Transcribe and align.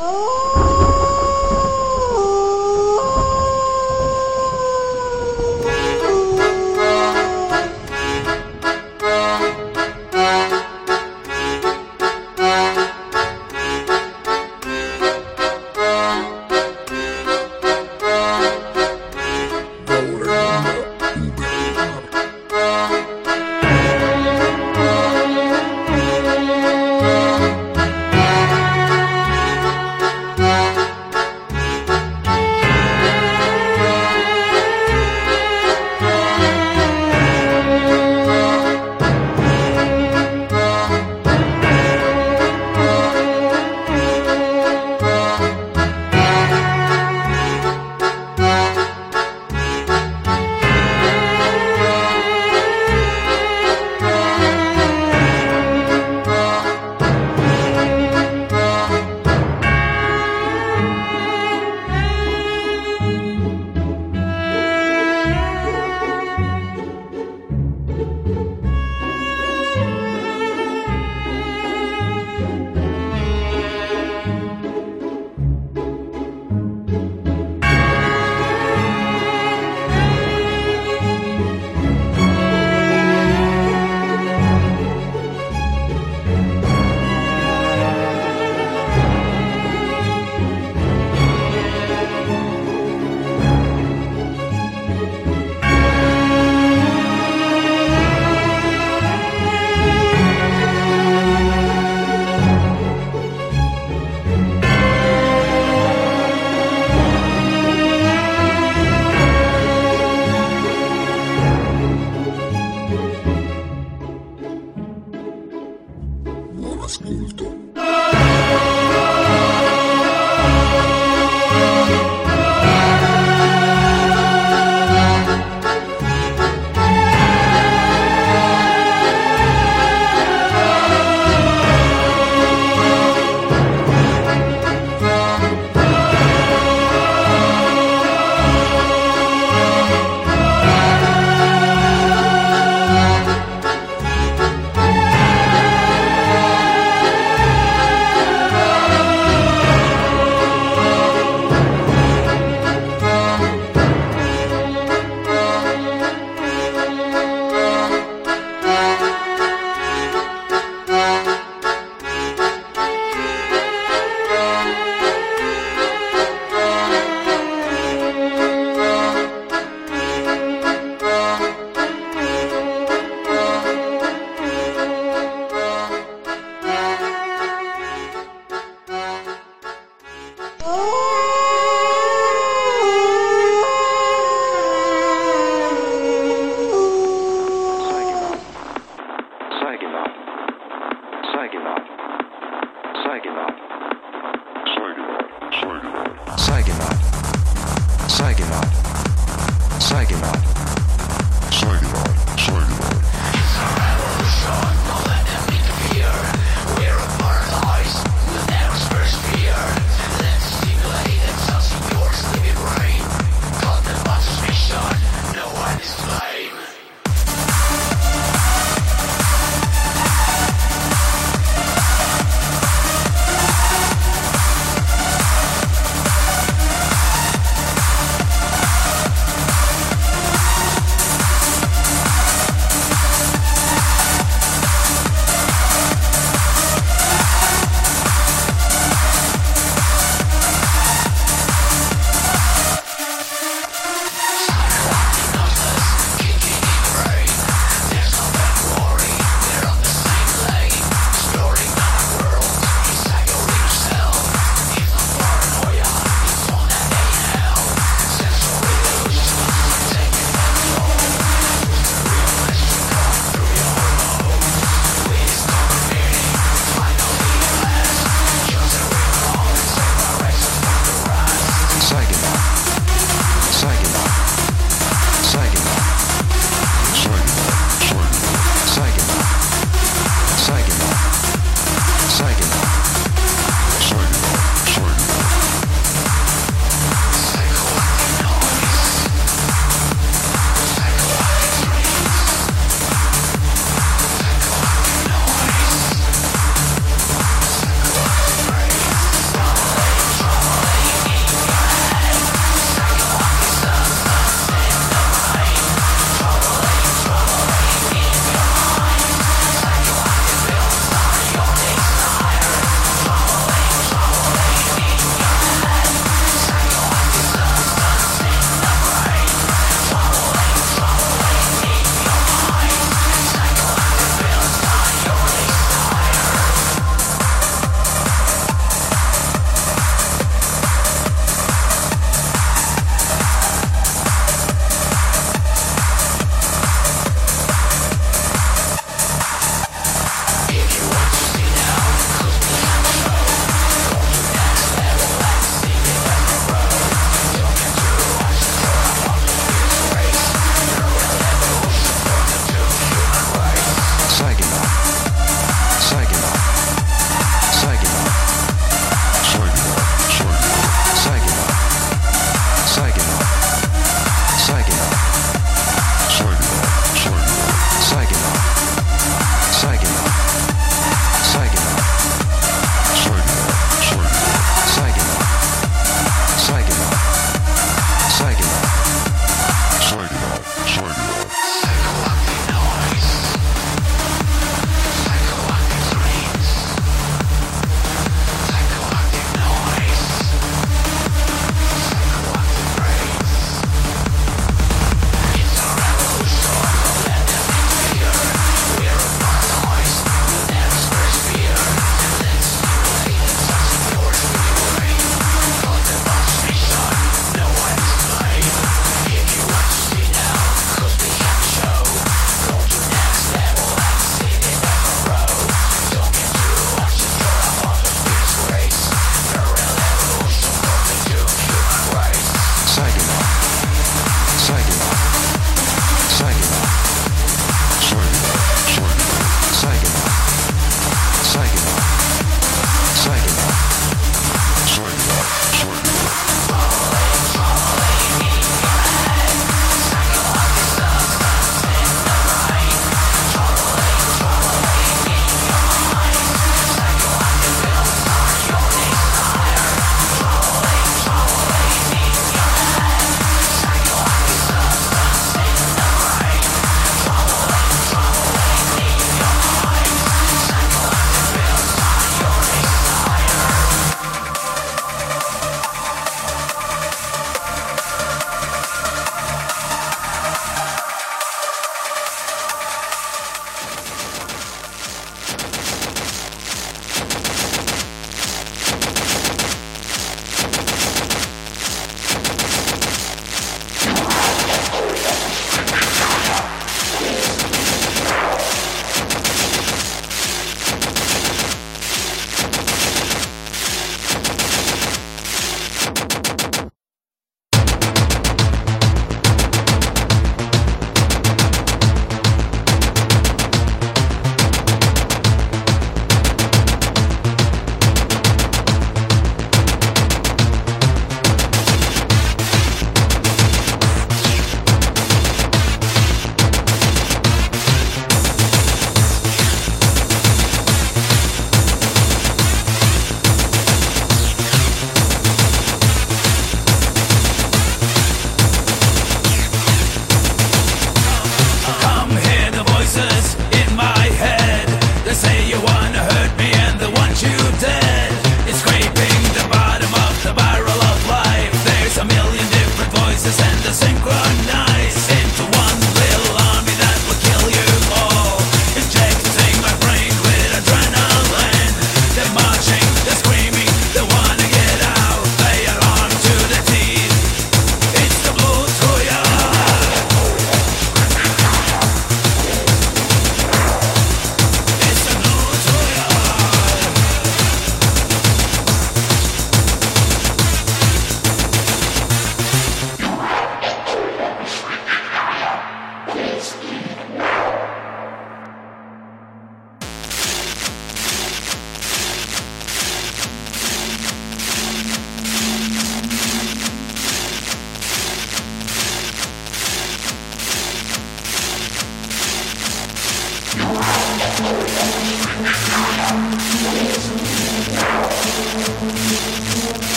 Oh! 0.00 0.57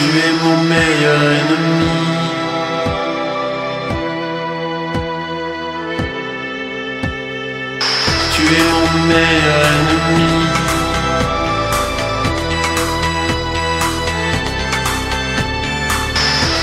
tu 0.00 0.06
es 0.06 0.32
mon 0.42 0.56
meilleur 0.72 1.22
ennemi. 1.40 1.94
Tu 8.34 8.42
es 8.58 8.66
mon 8.72 8.88
meilleur 9.10 9.62
ennemi. 9.76 10.30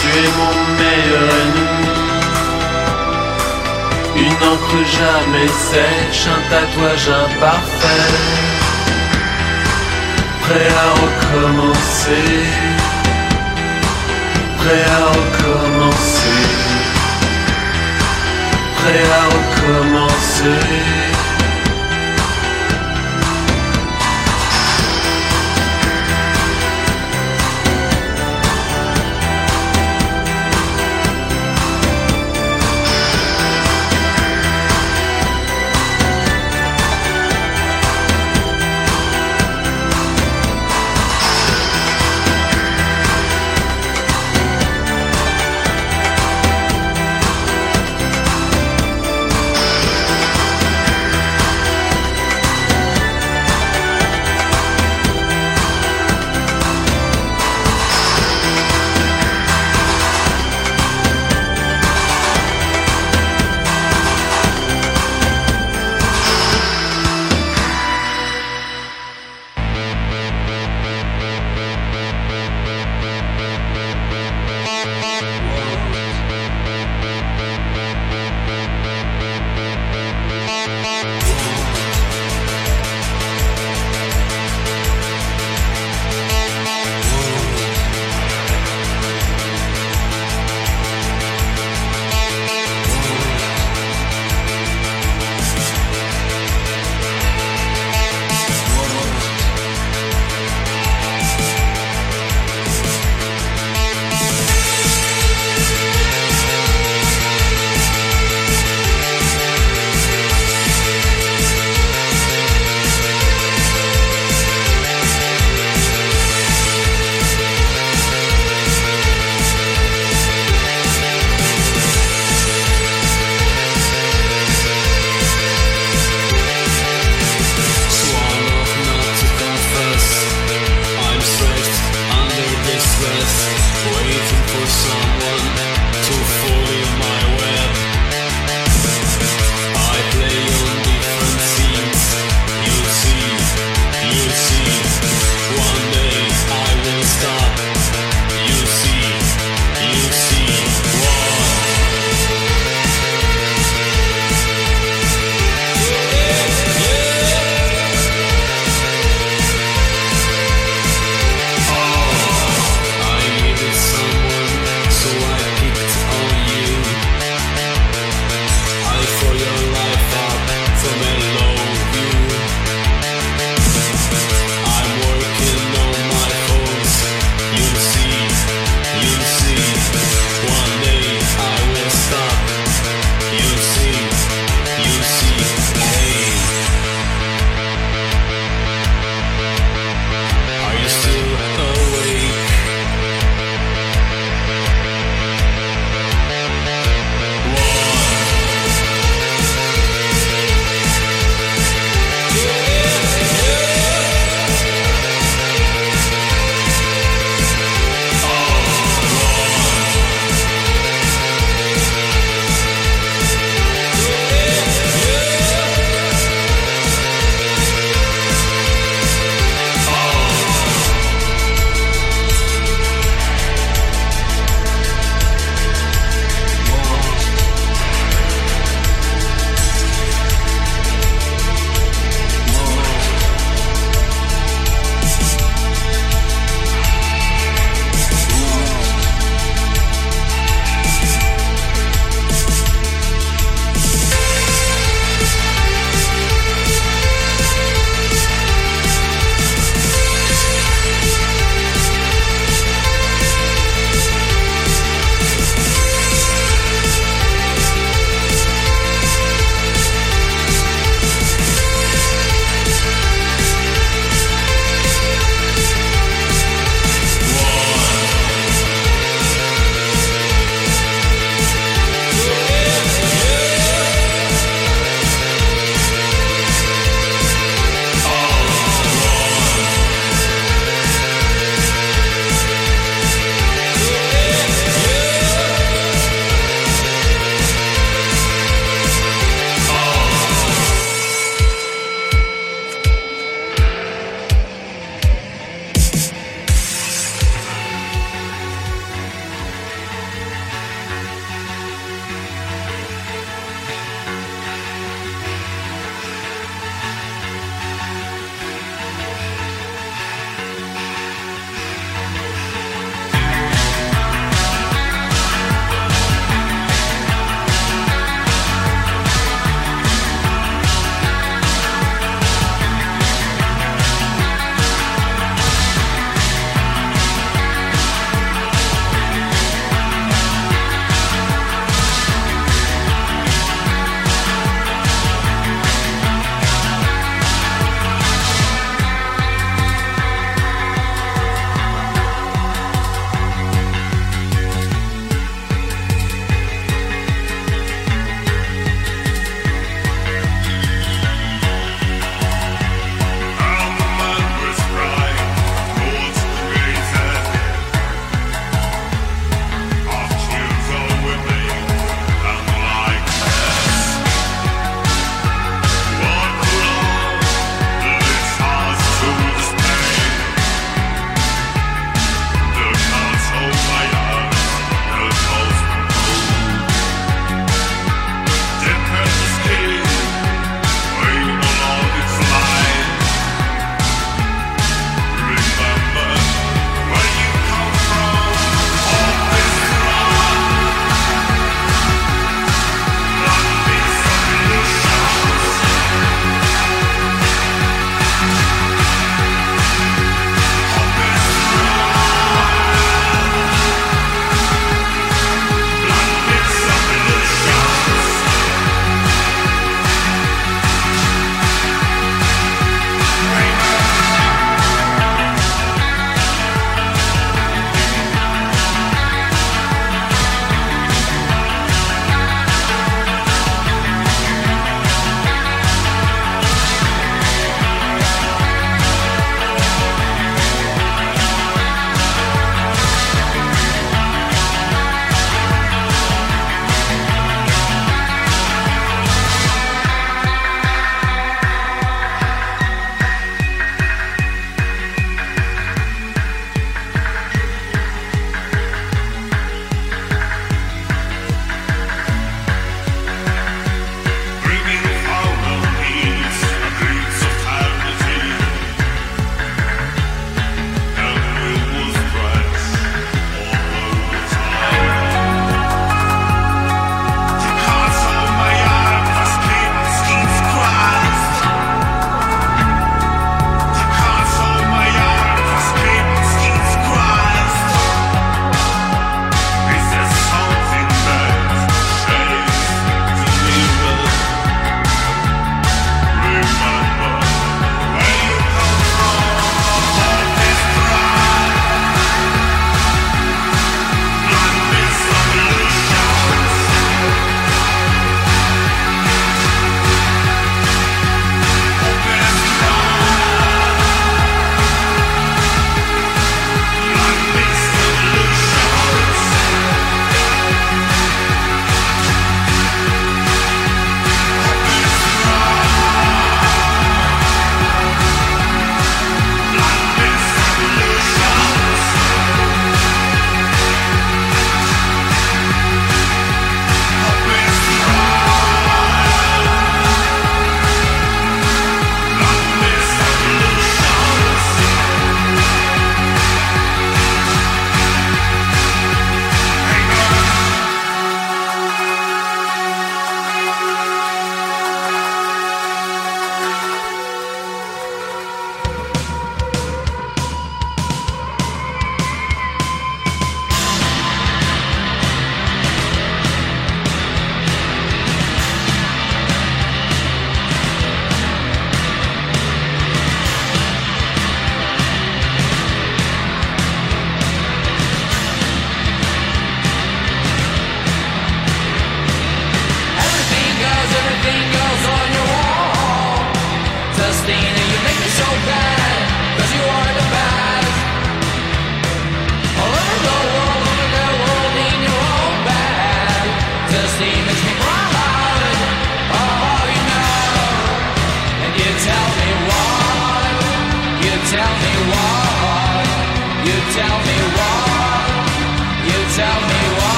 Tu 0.00 0.08
es 0.22 0.30
mon 0.38 0.56
meilleur 0.80 1.28
ennemi. 1.42 1.90
Une 4.26 4.40
encre 4.52 4.80
jamais 4.98 5.52
sèche, 5.70 6.26
un 6.36 6.42
tatouage 6.50 7.08
imparfait. 7.24 8.12
Prêt 10.42 10.70
à 10.82 10.88
recommencer 11.02 12.71
prêt 14.62 14.84
à 14.84 15.06
recommencer, 15.08 16.28
prêt 18.76 19.02
à 19.10 19.24
recommencer. 19.34 21.01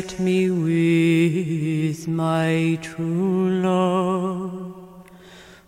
I 0.00 0.02
sat 0.02 0.18
me 0.18 0.50
with 0.50 2.08
my 2.08 2.78
true 2.80 3.50
love. 3.60 5.04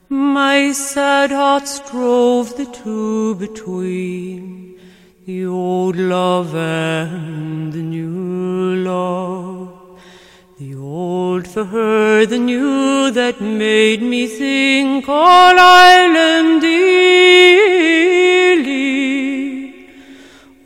My 0.09 0.73
sad 0.73 1.31
heart 1.31 1.69
strove 1.69 2.57
the 2.57 2.65
two 2.65 3.35
between 3.35 4.81
the 5.27 5.45
old 5.45 5.97
love 5.97 6.55
and 6.55 7.75
the 7.75 7.83
new 7.83 8.77
love. 8.77 10.01
The 10.59 10.77
old 10.77 11.47
for 11.47 11.67
her, 11.67 12.25
the 12.25 12.39
new 12.39 13.11
that 13.11 13.39
made 13.43 14.01
me 14.01 14.27
think 14.29 15.11
all 15.11 15.59
Ireland 15.59 16.63
dearly, 16.63 17.72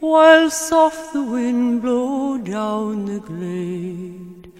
while 0.06 0.48
soft 0.48 1.12
the 1.12 1.22
wind 1.22 1.82
blew 1.82 2.38
down 2.38 3.06
the 3.06 3.18
glade 3.18 4.52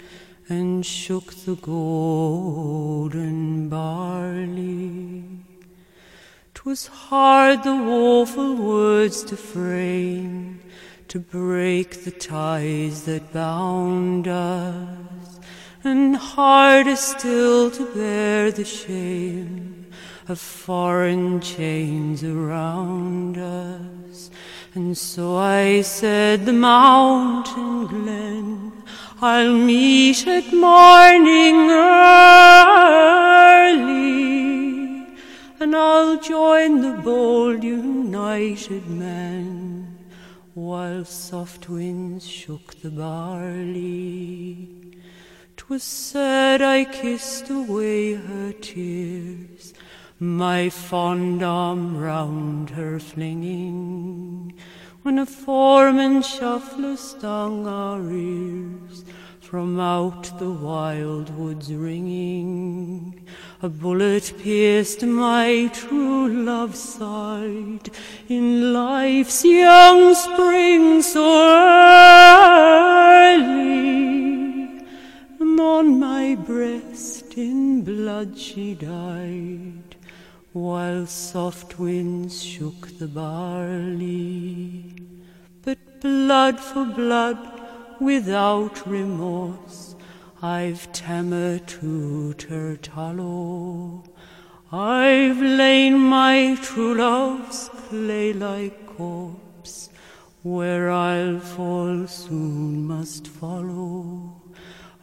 and 0.49 0.85
shook 0.85 1.33
the 1.45 1.55
golden 1.55 3.39
barley. 3.69 5.23
'Twas 6.53 6.87
hard 6.87 7.63
the 7.63 7.75
woeful 7.75 8.55
words 8.55 9.23
to 9.23 9.37
frame, 9.37 10.59
to 11.07 11.17
break 11.19 12.03
the 12.03 12.11
ties 12.11 13.03
that 13.03 13.31
bound 13.31 14.27
us 14.27 15.39
and 15.81 16.17
harder 16.17 16.97
still 16.97 17.71
to 17.71 17.85
bear 17.93 18.51
the 18.51 18.65
shame 18.65 19.85
of 20.27 20.39
foreign 20.39 21.39
chains 21.39 22.21
around 22.21 23.37
us. 23.37 24.29
And 24.77 24.95
so 24.95 25.35
I 25.37 25.81
said, 25.81 26.45
The 26.45 26.53
mountain 26.53 27.87
glen 27.87 28.71
I'll 29.19 29.57
meet 29.57 30.27
at 30.27 30.53
morning 30.53 31.71
early, 31.71 31.97
and 35.59 35.75
I'll 35.75 36.19
join 36.19 36.81
the 36.81 36.93
bold 37.01 37.63
united 37.63 38.87
men 38.87 39.97
while 40.53 41.05
soft 41.05 41.69
winds 41.69 42.27
shook 42.27 42.75
the 42.81 42.91
barley. 42.91 44.69
'Twas 45.55 45.81
said 45.81 46.61
I 46.61 46.85
kissed 46.85 47.49
away 47.49 48.13
her 48.13 48.51
tears, 48.53 49.73
my 50.19 50.69
fond 50.69 51.43
arm 51.43 51.95
round 51.97 52.71
her 52.71 52.99
flinging, 52.99 54.53
when 55.03 55.19
a 55.19 55.25
foreman 55.25 56.21
shuffler 56.21 56.97
stung 56.97 57.67
our 57.67 58.01
ears 58.11 59.05
from 59.39 59.79
out 59.79 60.37
the 60.39 60.49
wild 60.49 61.29
woods 61.37 61.71
ringing. 61.73 63.25
A 63.61 63.69
bullet 63.69 64.33
pierced 64.39 65.03
my 65.03 65.71
true 65.73 66.27
love's 66.27 66.79
side 66.79 67.89
in 68.27 68.73
life's 68.73 69.45
young 69.45 70.13
spring 70.13 71.01
so 71.01 71.25
early 71.57 72.57
and 75.39 75.59
on 75.59 75.99
my 75.99 76.35
breast 76.35 77.37
in 77.37 77.83
blood 77.83 78.37
she 78.37 78.73
died, 78.75 79.86
while 80.57 81.05
soft 81.05 81.77
winds 81.77 82.43
shook 82.43 82.97
the 82.97 83.07
barley. 83.07 84.95
But 85.63 86.01
blood 86.01 86.59
for 86.59 86.85
blood, 86.85 87.37
without 87.99 88.87
remorse, 88.87 89.95
I've 90.41 90.91
tamer 90.93 91.59
to 91.59 92.33
Oulart 92.37 92.87
Hollow. 92.87 94.03
I've 94.71 95.41
lain 95.41 95.97
my 95.99 96.57
true 96.61 96.95
love's 96.95 97.69
clay-like 97.87 98.87
corpse, 98.97 99.89
where 100.43 100.89
I'll 100.89 101.39
fall 101.39 102.07
soon 102.07 102.87
must 102.87 103.27
follow. 103.27 104.41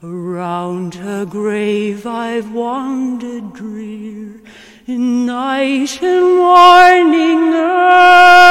Around 0.02 0.96
her 0.96 1.24
grave 1.24 2.06
I've 2.06 2.52
wandered 2.52 3.54
drear 3.54 4.42
in 4.86 5.24
night 5.24 6.02
and 6.02 6.36
morning 6.36 7.54
early, 7.54 8.44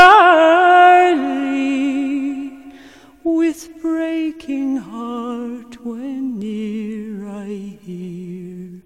with 3.23 3.69
breaking 3.81 4.77
heart 4.77 5.85
when 5.85 6.39
near 6.39 7.27
I 7.27 7.77
hear 7.84 8.81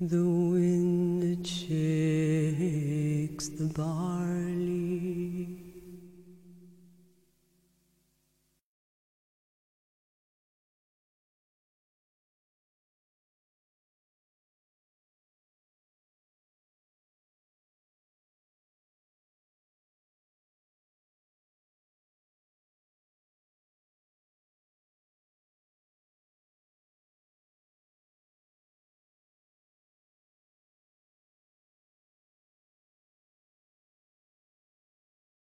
the 0.00 0.24
wind 0.24 1.22
that 1.22 1.46
shakes 1.46 3.48
the 3.48 3.66
barley. 3.66 5.37